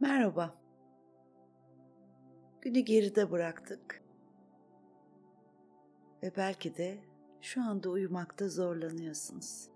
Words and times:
Merhaba. 0.00 0.54
Günü 2.60 2.80
geride 2.80 3.30
bıraktık. 3.30 4.04
Ve 6.22 6.32
belki 6.36 6.76
de 6.76 6.98
şu 7.40 7.62
anda 7.62 7.90
uyumakta 7.90 8.48
zorlanıyorsunuz. 8.48 9.68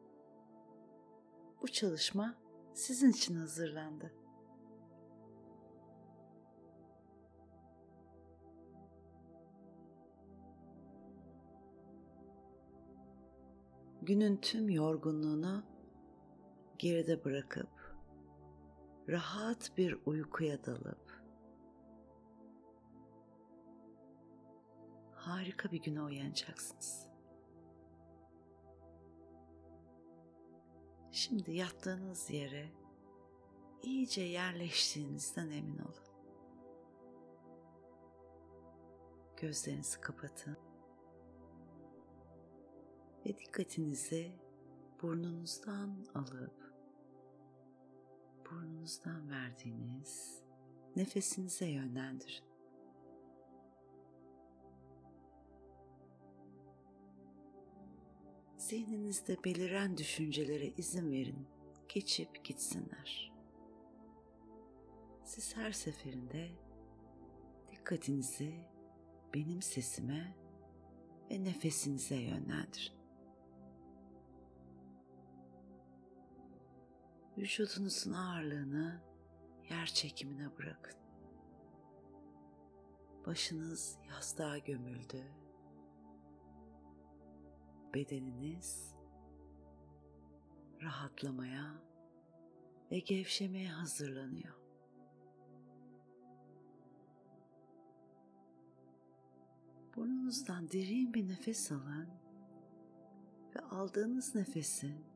Bu 1.62 1.68
çalışma 1.68 2.34
sizin 2.74 3.10
için 3.10 3.34
hazırlandı. 3.34 4.12
Günün 14.02 14.36
tüm 14.36 14.68
yorgunluğunu 14.68 15.64
geride 16.78 17.24
bırakıp 17.24 17.73
rahat 19.08 19.78
bir 19.78 19.98
uykuya 20.06 20.64
dalıp 20.64 21.24
harika 25.14 25.72
bir 25.72 25.82
güne 25.82 26.02
uyanacaksınız. 26.02 27.06
Şimdi 31.12 31.52
yattığınız 31.52 32.30
yere 32.30 32.72
iyice 33.82 34.22
yerleştiğinizden 34.22 35.50
emin 35.50 35.78
olun. 35.78 36.04
Gözlerinizi 39.36 40.00
kapatın 40.00 40.56
ve 43.26 43.38
dikkatinizi 43.38 44.32
burnunuzdan 45.02 46.06
alıp 46.14 46.63
burnunuzdan 48.54 49.30
verdiğiniz 49.30 50.42
nefesinize 50.96 51.66
yönlendirin. 51.66 52.44
Zihninizde 58.56 59.36
beliren 59.44 59.96
düşüncelere 59.96 60.66
izin 60.66 61.12
verin, 61.12 61.46
geçip 61.88 62.44
gitsinler. 62.44 63.32
Siz 65.24 65.56
her 65.56 65.72
seferinde 65.72 66.50
dikkatinizi 67.72 68.54
benim 69.34 69.62
sesime 69.62 70.36
ve 71.30 71.44
nefesinize 71.44 72.16
yönlendirin. 72.16 73.03
Vücudunuzun 77.44 78.12
ağırlığını 78.12 79.00
yer 79.70 79.86
çekimine 79.86 80.58
bırakın. 80.58 80.96
Başınız 83.26 83.98
yastığa 84.08 84.58
gömüldü. 84.58 85.22
Bedeniniz 87.94 88.94
rahatlamaya 90.82 91.74
ve 92.90 92.98
gevşemeye 92.98 93.68
hazırlanıyor. 93.68 94.54
Burnunuzdan 99.96 100.70
derin 100.70 101.14
bir 101.14 101.28
nefes 101.28 101.72
alın 101.72 102.08
ve 103.56 103.60
aldığınız 103.60 104.34
nefesin 104.34 105.13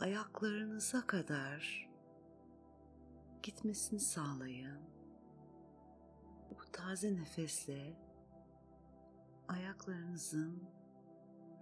ayaklarınıza 0.00 1.06
kadar 1.06 1.90
gitmesini 3.42 4.00
sağlayın. 4.00 4.80
Bu 6.50 6.72
taze 6.72 7.16
nefesle 7.16 7.96
ayaklarınızın 9.48 10.62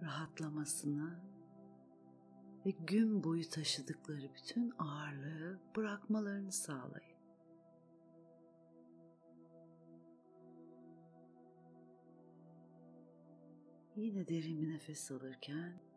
rahatlamasını 0.01 1.19
ve 2.65 2.69
gün 2.69 3.23
boyu 3.23 3.49
taşıdıkları 3.49 4.33
bütün 4.33 4.73
ağırlığı 4.79 5.59
bırakmalarını 5.75 6.51
sağlayın. 6.51 7.19
Yine 13.95 14.27
derin 14.27 14.61
bir 14.61 14.69
nefes 14.73 15.11
alırken 15.11 15.88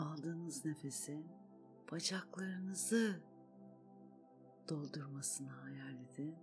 aldığınız 0.00 0.64
nefesin 0.64 1.26
bacaklarınızı 1.92 3.20
doldurmasını 4.68 5.50
hayal 5.50 5.94
edin. 5.94 6.36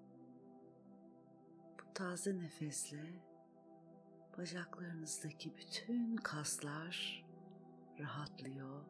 Bu 1.80 1.94
taze 1.94 2.40
nefesle 2.40 3.24
bacaklarınızdaki 4.38 5.58
bütün 5.58 6.16
kaslar 6.16 7.26
rahatlıyor 8.00 8.86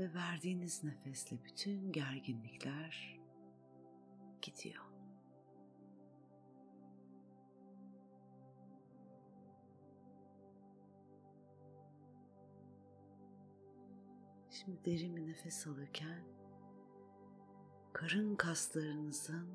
ve 0.00 0.14
verdiğiniz 0.14 0.84
nefesle 0.84 1.44
bütün 1.44 1.92
gerginlikler 1.92 3.20
gidiyor. 4.42 4.93
Şimdi 14.64 14.84
derin 14.84 15.16
bir 15.16 15.26
nefes 15.26 15.66
alırken 15.66 16.24
karın 17.92 18.36
kaslarınızın 18.36 19.48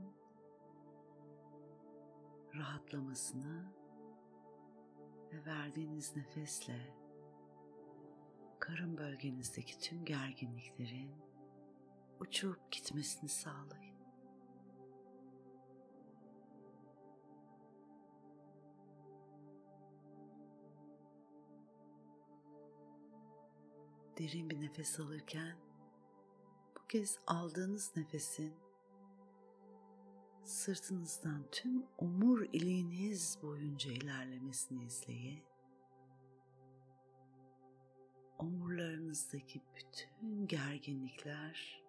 rahatlamasını 2.55 3.65
ve 5.33 5.45
verdiğiniz 5.45 6.15
nefesle 6.15 6.95
karın 8.59 8.97
bölgenizdeki 8.97 9.79
tüm 9.79 10.05
gerginliklerin 10.05 11.11
uçup 12.19 12.71
gitmesini 12.71 13.29
sağlayın. 13.29 13.88
Derin 24.19 24.50
bir 24.50 24.62
nefes 24.62 25.00
alırken 25.00 25.57
bu 26.78 26.88
kez 26.88 27.18
aldığınız 27.28 27.96
nefesin 27.96 28.53
sırtınızdan 30.44 31.46
tüm 31.52 31.85
omur 31.97 32.41
iliğiniz 32.53 33.38
boyunca 33.41 33.91
ilerlemesini 33.91 34.85
izleyin. 34.85 35.44
Omurlarınızdaki 38.40 39.62
bütün 39.75 40.47
gerginlikler 40.47 41.84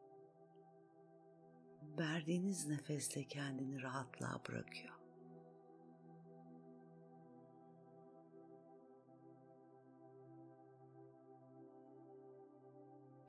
verdiğiniz 1.98 2.68
nefesle 2.68 3.24
kendini 3.24 3.82
rahatlığa 3.82 4.40
bırakıyor. 4.48 4.99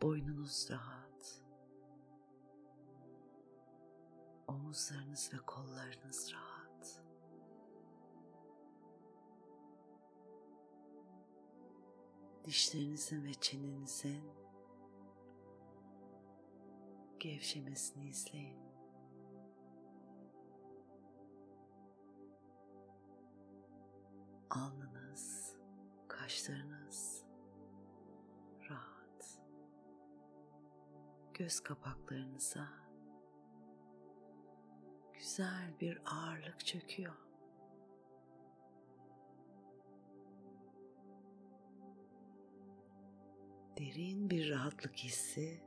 Boynunuz 0.02 0.68
rahat. 0.72 1.42
Omuzlarınız 4.48 5.34
ve 5.34 5.38
kollarınız 5.38 6.34
rahat. 6.34 7.04
Dişlerinizin 12.46 13.24
ve 13.24 13.34
çenenizin 13.34 14.24
gevşemesini 17.20 18.10
izleyin. 18.10 18.62
Alnınız, 24.50 25.56
kaşlarınız 26.08 26.81
Göz 31.34 31.60
kapaklarınıza 31.60 32.68
güzel 35.14 35.80
bir 35.80 36.02
ağırlık 36.06 36.66
çöküyor. 36.66 37.16
Derin 43.78 44.30
bir 44.30 44.50
rahatlık 44.50 44.96
hissi 44.96 45.64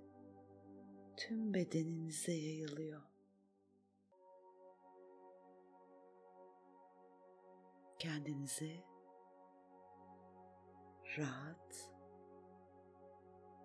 tüm 1.17 1.55
bedeninize 1.55 2.33
yayılıyor. 2.33 3.03
Kendinizi 7.99 8.85
rahat, 11.19 11.93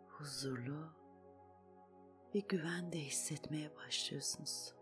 huzurlu 0.08 0.99
ve 2.36 2.40
güven 2.40 2.92
de 2.92 3.00
hissetmeye 3.00 3.70
başlıyorsunuz. 3.76 4.79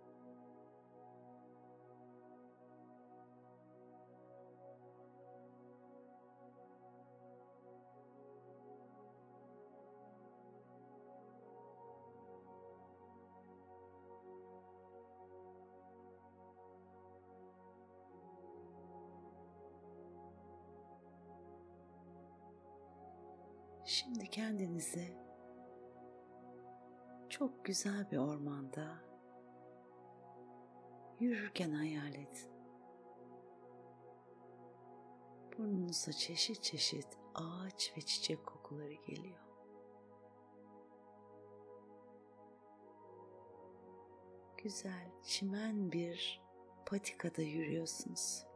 Çok 27.39 27.65
güzel 27.65 28.11
bir 28.11 28.17
ormanda 28.17 29.03
yürürken 31.19 31.71
hayal 31.71 32.13
edin. 32.15 32.51
Burnunuza 35.57 36.11
çeşit 36.11 36.63
çeşit 36.63 37.07
ağaç 37.35 37.93
ve 37.97 38.01
çiçek 38.01 38.45
kokuları 38.45 38.93
geliyor. 38.93 39.39
Güzel 44.57 45.11
çimen 45.23 45.91
bir 45.91 46.41
patikada 46.85 47.41
yürüyorsunuz. 47.41 48.47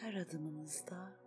her 0.00 0.14
adımınızda 0.14 1.19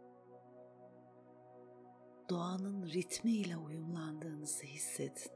doğanın 2.30 2.88
ritmiyle 2.88 3.58
uyumlandığınızı 3.58 4.64
hissedin. 4.64 5.32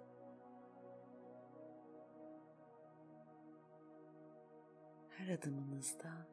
Her 5.10 5.28
adımınızda 5.28 6.28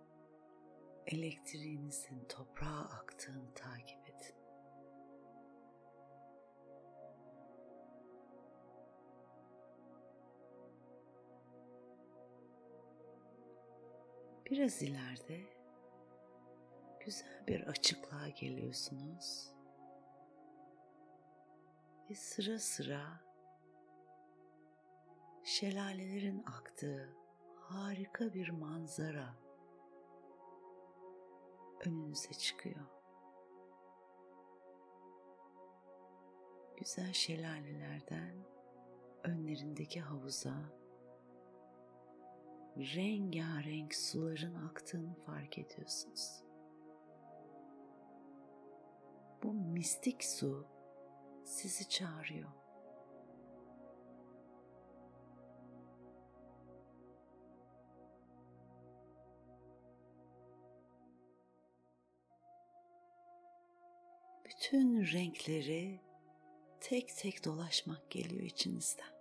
elektriğinizin 1.06 2.24
toprağa 2.28 2.80
aktığını 2.80 3.54
takip 3.54 4.08
edin. 4.08 4.34
Biraz 14.50 14.82
ileride 14.82 15.40
güzel 17.00 17.46
bir 17.48 17.60
açıklığa 17.60 18.28
geliyorsunuz. 18.28 19.53
Ve 22.14 22.18
sıra 22.18 22.58
sıra 22.58 23.20
şelalelerin 25.44 26.42
aktığı 26.46 27.16
harika 27.60 28.34
bir 28.34 28.50
manzara 28.50 29.34
önünüze 31.84 32.32
çıkıyor. 32.32 32.86
Güzel 36.76 37.12
şelalelerden 37.12 38.34
önlerindeki 39.24 40.00
havuza 40.00 40.56
rengarenk 42.76 43.94
suların 43.94 44.54
aktığını 44.54 45.14
fark 45.14 45.58
ediyorsunuz. 45.58 46.44
Bu 49.42 49.52
mistik 49.52 50.24
su 50.24 50.73
sizi 51.44 51.88
çağırıyor. 51.88 52.50
Bütün 64.44 65.06
renkleri 65.12 66.00
tek 66.80 67.16
tek 67.16 67.44
dolaşmak 67.44 68.10
geliyor 68.10 68.42
içinizden. 68.42 69.14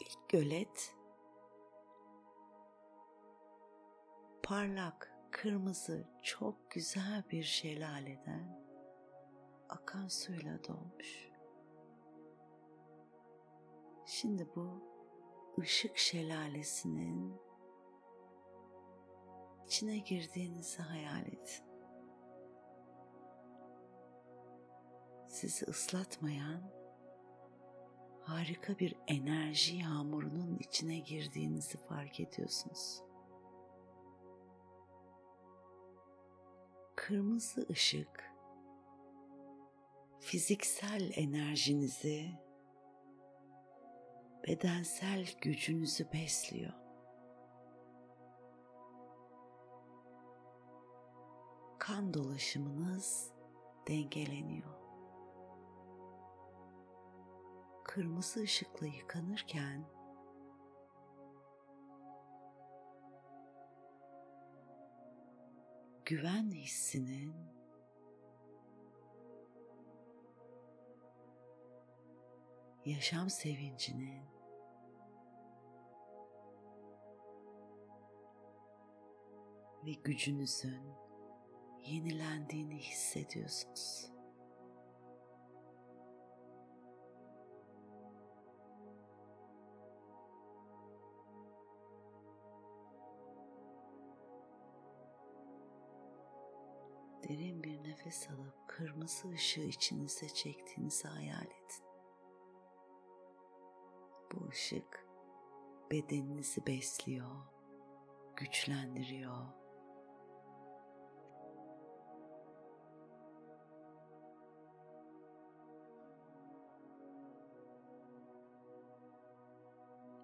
İlk 0.00 0.28
gölet 0.28 0.94
parlak, 4.42 5.11
kırmızı, 5.32 6.06
çok 6.22 6.70
güzel 6.70 7.24
bir 7.30 7.42
şelaleden 7.42 8.62
akan 9.68 10.08
suyla 10.08 10.64
dolmuş. 10.64 11.30
Şimdi 14.06 14.48
bu 14.56 14.82
ışık 15.58 15.98
şelalesinin 15.98 17.40
içine 19.66 19.98
girdiğinizi 19.98 20.82
hayal 20.82 21.26
edin. 21.26 21.64
Sizi 25.26 25.66
ıslatmayan 25.66 26.72
harika 28.22 28.78
bir 28.78 28.96
enerji 29.06 29.76
yağmurunun 29.76 30.58
içine 30.58 30.98
girdiğinizi 30.98 31.78
fark 31.78 32.20
ediyorsunuz. 32.20 33.11
Kırmızı 37.02 37.66
ışık 37.70 38.32
fiziksel 40.20 41.10
enerjinizi, 41.14 42.30
bedensel 44.48 45.26
gücünüzü 45.40 46.12
besliyor. 46.12 46.72
Kan 51.78 52.14
dolaşımınız 52.14 53.32
dengeleniyor. 53.88 54.74
Kırmızı 57.84 58.40
ışıkla 58.40 58.86
yıkanırken 58.86 59.84
güven 66.04 66.50
hissinin 66.50 67.34
yaşam 72.84 73.30
sevincinin 73.30 74.24
ve 79.86 79.92
gücünüzün 79.92 80.82
yenilendiğini 81.84 82.78
hissediyorsunuz. 82.78 84.11
Derin 97.22 97.62
bir 97.62 97.84
nefes 97.84 98.30
alıp 98.30 98.68
kırmızı 98.68 99.28
ışığı 99.28 99.60
içinize 99.60 100.28
çektiğinizi 100.28 101.08
hayal 101.08 101.46
edin. 101.46 101.84
Bu 104.32 104.48
ışık 104.48 105.06
bedeninizi 105.90 106.66
besliyor, 106.66 107.36
güçlendiriyor. 108.36 109.62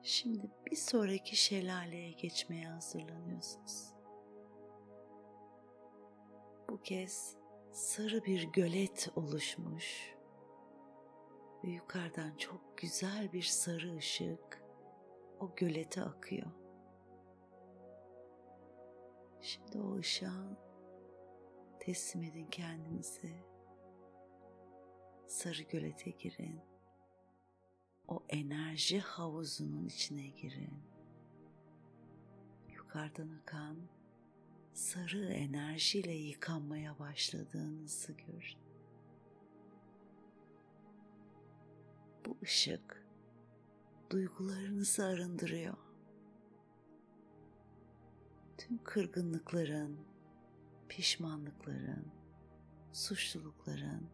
Şimdi 0.02 0.50
bir 0.66 0.76
sonraki 0.76 1.36
şelaleye 1.36 2.12
geçmeye 2.12 2.68
hazırlanıyorsunuz. 2.68 3.97
Kez 6.84 7.36
sarı 7.72 8.24
bir 8.24 8.42
gölet 8.42 9.08
oluşmuş 9.16 10.14
ve 11.64 11.70
yukarıdan 11.70 12.36
çok 12.36 12.78
güzel 12.78 13.32
bir 13.32 13.42
sarı 13.42 13.96
ışık 13.96 14.62
o 15.40 15.54
gölete 15.56 16.02
akıyor. 16.02 16.50
Şimdi 19.40 19.78
o 19.78 19.96
ışığa 19.96 20.58
teslim 21.80 22.22
edin 22.22 22.46
kendinizi. 22.46 23.44
Sarı 25.26 25.62
gölete 25.62 26.10
girin. 26.10 26.60
O 28.08 28.22
enerji 28.28 29.00
havuzunun 29.00 29.86
içine 29.86 30.26
girin. 30.26 30.82
Yukarıdan 32.68 33.28
akan 33.28 33.97
sarı 34.78 35.32
enerjiyle 35.32 36.12
yıkanmaya 36.12 36.98
başladığınızı 36.98 38.12
görün. 38.12 38.58
Bu 42.26 42.36
ışık 42.42 43.06
duygularınızı 44.10 45.04
arındırıyor. 45.04 45.76
Tüm 48.58 48.84
kırgınlıkların, 48.84 49.98
pişmanlıkların, 50.88 52.12
suçlulukların 52.92 54.10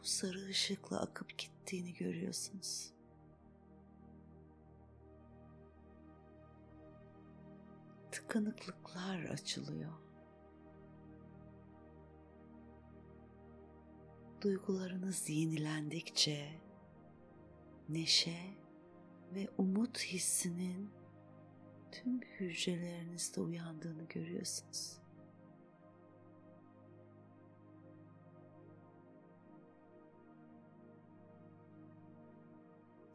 bu 0.00 0.04
sarı 0.04 0.46
ışıkla 0.46 1.00
akıp 1.00 1.38
gittiğini 1.38 1.94
görüyorsunuz. 1.94 2.92
Tıkanıklıklar 8.12 9.24
açılıyor. 9.24 9.92
Duygularınız 14.40 15.30
yenilendikçe 15.30 16.60
neşe 17.88 18.54
ve 19.34 19.48
umut 19.58 19.98
hissinin 19.98 20.90
tüm 21.92 22.20
hücrelerinizde 22.20 23.40
uyandığını 23.40 24.02
görüyorsunuz. 24.02 24.98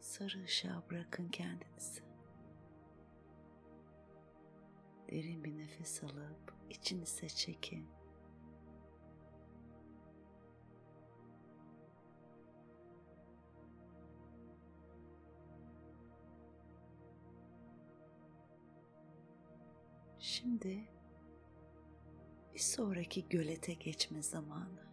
Sarı 0.00 0.44
ışığa 0.44 0.82
bırakın 0.90 1.28
kendinizi. 1.28 2.07
Derin 5.18 5.44
bir 5.44 5.58
nefes 5.58 6.04
alıp 6.04 6.54
içinize 6.70 7.28
çekin. 7.28 7.86
Şimdi 20.18 20.88
bir 22.54 22.58
sonraki 22.58 23.28
gölete 23.28 23.72
geçme 23.72 24.22
zamanı. 24.22 24.86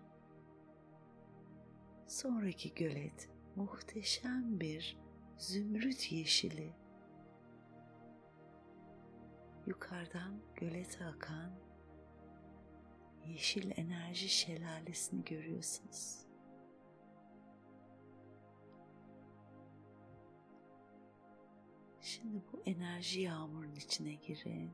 Sonraki 2.07 2.73
gölet 2.75 3.29
muhteşem 3.55 4.59
bir 4.59 4.97
zümrüt 5.37 6.11
yeşili. 6.11 6.84
Yukarıdan 9.67 10.41
gölete 10.55 11.05
akan 11.05 11.51
yeşil 13.27 13.71
enerji 13.77 14.29
şelalesini 14.29 15.25
görüyorsunuz. 15.25 16.25
Şimdi 22.01 22.43
bu 22.53 22.61
enerji 22.65 23.21
yağmurun 23.21 23.75
içine 23.75 24.13
girin 24.13 24.71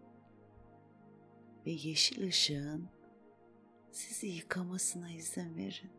ve 1.66 1.72
yeşil 1.72 2.28
ışığın 2.28 2.90
sizi 3.92 4.28
yıkamasına 4.28 5.12
izin 5.12 5.58
verin. 5.58 5.92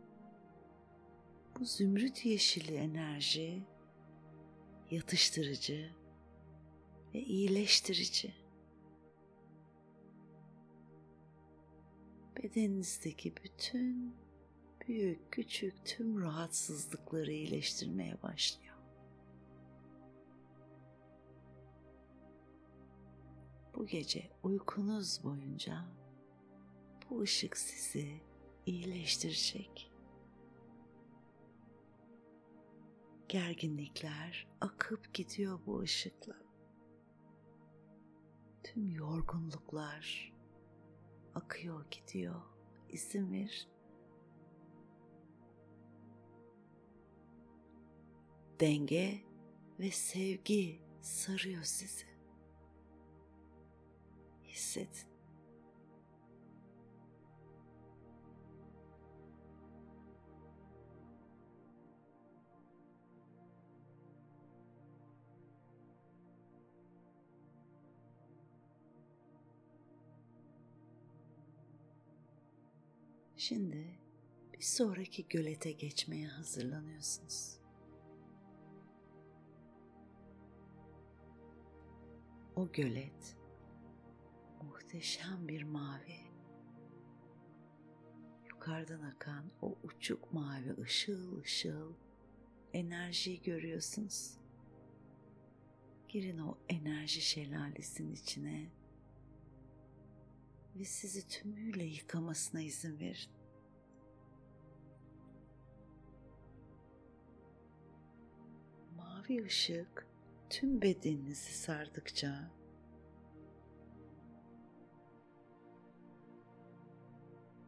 Bu 1.59 1.65
zümrüt 1.65 2.25
yeşili 2.25 2.75
enerji 2.75 3.63
yatıştırıcı 4.91 5.91
ve 7.15 7.21
iyileştirici. 7.21 8.42
Bedeninizdeki 12.37 13.37
bütün 13.37 14.17
büyük 14.89 15.33
küçük 15.33 15.87
tüm 15.87 16.21
rahatsızlıkları 16.23 17.33
iyileştirmeye 17.33 18.23
başlıyor. 18.23 18.73
bu 23.83 23.87
gece 23.87 24.31
uykunuz 24.43 25.25
boyunca 25.25 25.85
bu 27.11 27.21
ışık 27.21 27.57
sizi 27.57 28.21
iyileştirecek. 28.67 29.93
Gerginlikler 33.29 34.47
akıp 34.61 35.15
gidiyor 35.15 35.61
bu 35.67 35.81
ışıkla. 35.81 36.37
Tüm 38.65 38.91
yorgunluklar 38.91 40.32
akıyor 41.35 41.85
gidiyor. 41.91 42.43
İzin 42.89 43.33
ver. 43.33 43.69
Denge 48.61 49.21
ve 49.81 49.91
sevgi 49.91 50.81
sarıyor 51.01 51.63
sizi 51.63 52.07
hissedin. 54.45 55.12
Şimdi 73.53 73.99
bir 74.53 74.63
sonraki 74.63 75.29
gölete 75.29 75.73
geçmeye 75.73 76.27
hazırlanıyorsunuz. 76.27 77.59
O 82.57 82.73
gölet 82.73 83.37
muhteşem 84.63 85.49
bir 85.49 85.63
mavi. 85.63 86.21
Yukarıdan 88.49 89.03
akan 89.03 89.45
o 89.63 89.79
uçuk 89.83 90.33
mavi 90.33 90.81
ışıl 90.81 91.41
ışıl 91.41 91.93
enerjiyi 92.73 93.43
görüyorsunuz. 93.43 94.39
Girin 96.09 96.39
o 96.39 96.59
enerji 96.69 97.21
şelalesinin 97.21 98.13
içine 98.13 98.71
ve 100.77 100.85
sizi 100.85 101.29
tümüyle 101.29 101.85
yıkamasına 101.85 102.61
izin 102.61 103.01
verin. 103.01 103.42
Mavi 109.23 109.45
ışık 109.45 110.07
tüm 110.51 110.83
bedeninizi 110.83 111.53
sardıkça 111.53 112.51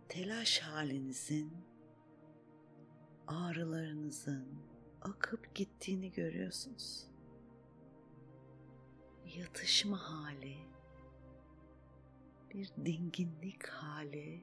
telaş 0.08 0.58
halinizin, 0.58 1.52
ağrılarınızın 3.26 4.48
akıp 5.02 5.54
gittiğini 5.54 6.12
görüyorsunuz. 6.12 7.06
Yatışma 9.36 9.98
hali, 9.98 10.56
bir 12.54 12.70
dinginlik 12.84 13.66
hali 13.66 14.40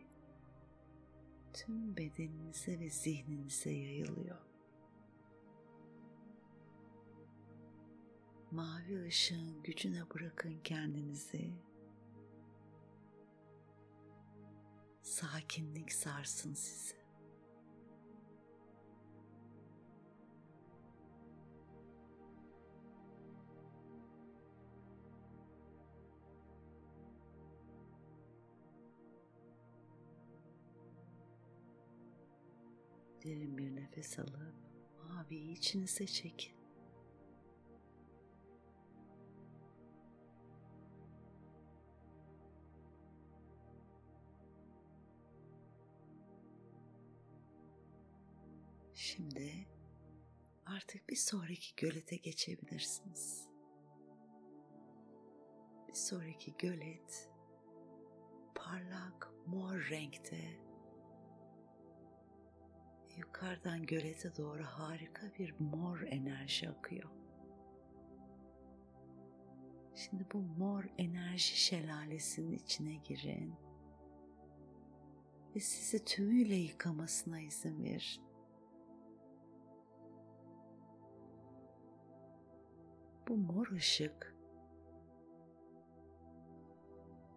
tüm 1.54 1.98
bedeninize 1.98 2.80
ve 2.80 2.90
zihninize 2.90 3.72
yayılıyor. 3.72 4.51
Mavi 8.52 9.08
ışığın 9.08 9.64
gücüne 9.64 10.10
bırakın 10.10 10.60
kendinizi 10.64 11.52
sakinlik 15.02 15.94
sarsın 15.94 16.54
sizi. 16.54 16.96
Derin 33.24 33.58
bir 33.58 33.76
nefes 33.76 34.20
alıp 34.20 34.56
maviyi 35.10 35.52
içinize 35.52 36.08
çekin. 36.08 36.61
Artık 50.82 51.10
bir 51.10 51.16
sonraki 51.16 51.76
gölete 51.78 52.16
geçebilirsiniz. 52.16 53.48
Bir 55.88 55.94
sonraki 55.94 56.58
gölet 56.58 57.30
parlak 58.56 59.34
mor 59.48 59.88
renkte. 59.90 60.60
Yukarıdan 63.18 63.86
gölete 63.86 64.38
doğru 64.38 64.64
harika 64.64 65.34
bir 65.40 65.56
mor 65.60 66.02
enerji 66.02 66.70
akıyor. 66.70 67.10
Şimdi 69.96 70.26
bu 70.34 70.38
mor 70.42 70.84
enerji 70.98 71.58
şelalesinin 71.58 72.52
içine 72.52 72.96
girin 72.96 73.54
ve 75.56 75.60
sizi 75.60 76.06
tümüyle 76.06 76.56
yıkamasına 76.56 77.40
izin 77.40 77.84
verin. 77.84 78.31
Bu 83.32 83.38
mor 83.38 83.68
ışık 83.68 84.36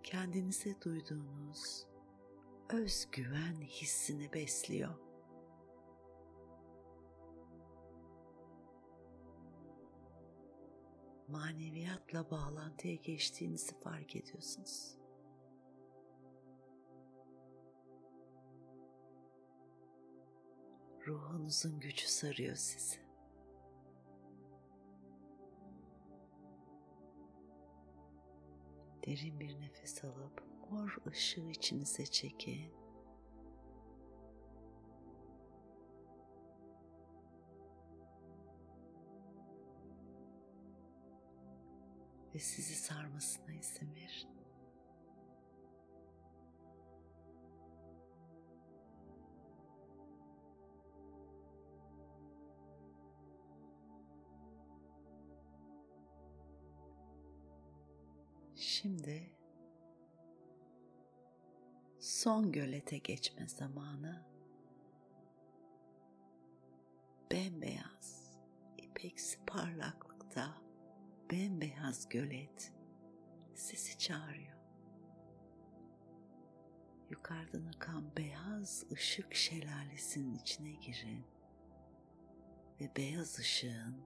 kendinize 0.03 0.81
duyduğunuz 0.81 1.87
özgüven 2.71 3.61
hissini 3.61 4.33
besliyor. 4.33 4.95
Maneviyatla 11.29 12.31
bağlantıya 12.31 12.95
geçtiğinizi 12.95 13.81
fark 13.81 14.17
ediyorsunuz. 14.17 14.99
Ruhunuzun 21.07 21.81
gücü 21.81 22.09
sarıyor 22.09 22.57
sizi. 22.57 23.03
Derin 29.06 29.40
bir 29.40 29.61
nefes 29.61 30.04
alıp 30.04 30.42
mor 30.70 30.96
ışığı 31.06 31.50
içinize 31.50 32.06
çekin. 32.06 32.73
Ve 42.34 42.38
sizi 42.38 42.75
sarmasına 42.75 43.52
izin 43.52 43.94
verin. 43.94 44.34
Şimdi 58.85 59.31
son 62.00 62.53
gölete 62.53 62.99
geçme 62.99 63.49
zamanı. 63.49 64.26
Bembeyaz, 67.33 68.37
ipeksi 68.79 69.38
parlaklıkta 69.47 70.62
bembeyaz 71.31 72.09
gölet 72.09 72.73
sizi 73.55 73.99
çağırıyor. 73.99 74.59
Yukarıdan 77.11 77.67
akan 77.76 78.17
beyaz 78.17 78.85
ışık 78.93 79.35
şelalesinin 79.35 80.35
içine 80.35 80.73
girin 80.73 81.25
ve 82.81 82.91
beyaz 82.97 83.38
ışığın 83.38 84.03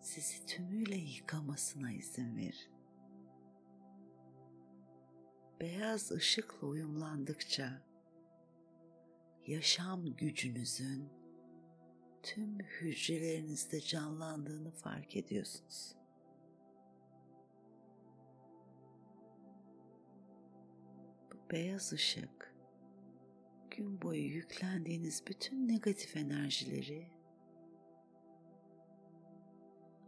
sizi 0.00 0.46
tümüyle 0.46 0.96
yıkamasına 0.96 1.92
izin 1.92 2.36
verin 2.36 2.79
beyaz 5.60 6.12
ışıkla 6.12 6.66
uyumlandıkça 6.66 7.82
yaşam 9.46 10.06
gücünüzün 10.06 11.08
tüm 12.22 12.58
hücrelerinizde 12.58 13.80
canlandığını 13.80 14.70
fark 14.70 15.16
ediyorsunuz. 15.16 15.96
Bu 21.32 21.50
beyaz 21.50 21.92
ışık 21.92 22.54
gün 23.70 24.02
boyu 24.02 24.22
yüklendiğiniz 24.22 25.22
bütün 25.26 25.68
negatif 25.68 26.16
enerjileri 26.16 27.10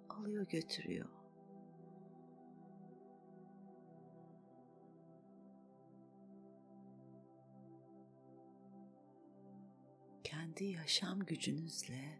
alıyor 0.08 0.46
götürüyor. 0.48 1.21
Kendi 10.52 10.64
yaşam 10.64 11.20
gücünüzle 11.20 12.18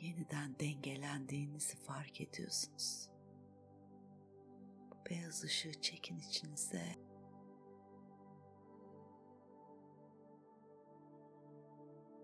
yeniden 0.00 0.58
dengelendiğinizi 0.58 1.76
fark 1.76 2.20
ediyorsunuz. 2.20 3.10
Beyaz 5.10 5.44
ışığı 5.44 5.80
çekin 5.80 6.18
içinize. 6.18 6.96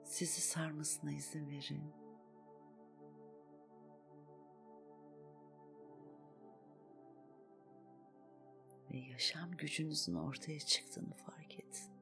Sizi 0.05 0.41
sarmasına 0.41 1.13
izin 1.13 1.51
verin. 1.51 1.93
Ve 8.91 8.99
yaşam 8.99 9.51
gücünüzün 9.57 10.15
ortaya 10.15 10.61
çıktığını 10.61 11.15
fark 11.15 11.55
edin. 11.55 11.96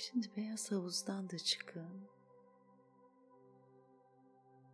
Şimdi 0.00 0.36
beyaz 0.36 0.72
havuzdan 0.72 1.30
da 1.30 1.38
çıkın. 1.38 2.08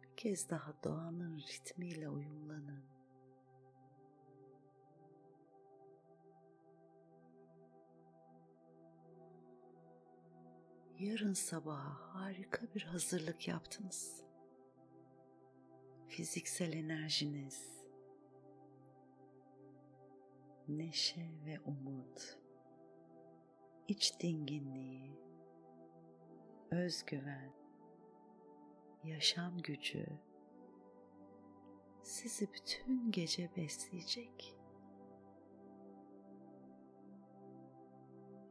Bir 0.03 0.17
kez 0.17 0.51
daha 0.51 0.75
doğanın 0.85 1.39
ritmiyle 1.39 2.09
uyumlanın. 2.09 2.85
Yarın 10.99 11.33
sabaha 11.33 12.15
harika 12.15 12.75
bir 12.75 12.83
hazırlık 12.83 13.49
yaptınız. 13.49 14.23
Fiziksel 16.09 16.73
enerjiniz, 16.73 17.85
neşe 20.69 21.31
ve 21.47 21.61
umut 21.61 22.44
iç 23.89 24.21
dinginliği, 24.21 25.19
özgüven, 26.71 27.53
yaşam 29.05 29.59
gücü 29.59 30.07
sizi 32.03 32.53
bütün 32.53 33.11
gece 33.11 33.51
besleyecek. 33.57 34.57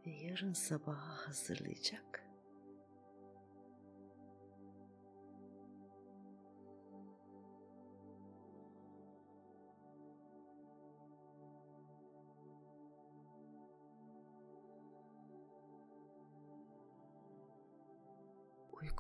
Ve 0.06 0.12
yarın 0.12 0.54
sabaha 0.54 1.28
hazırlayacak. 1.28 2.23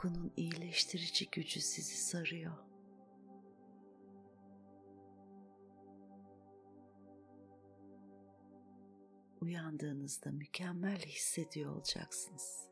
Uykunun 0.03 0.33
iyileştirici 0.37 1.29
gücü 1.29 1.61
sizi 1.61 1.95
sarıyor. 1.95 2.57
Uyandığınızda 9.41 10.31
mükemmel 10.31 10.99
hissediyor 10.99 11.75
olacaksınız. 11.75 12.69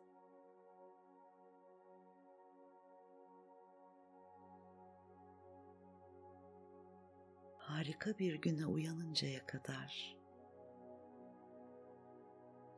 Harika 7.58 8.18
bir 8.20 8.36
güne 8.36 8.66
uyanıncaya 8.66 9.46
kadar 9.46 10.18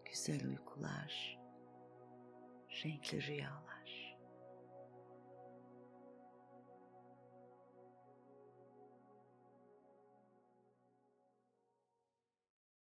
güzel 0.05 0.47
uykular, 0.47 1.39
renkli 2.83 3.27
rüyalar. 3.27 3.72